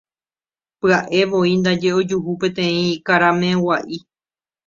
[0.79, 3.97] Pya'evoi ndaje ojuhu peteĩ karameg̃ua'i.